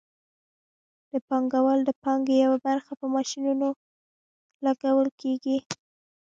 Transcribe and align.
د 1.11 1.13
پانګوال 1.27 1.79
د 1.85 1.89
پانګې 2.03 2.35
یوه 2.45 2.57
برخه 2.67 2.91
په 2.99 3.05
ماشینونو 3.15 3.67
لګول 4.65 5.07
کېږي 5.21 5.57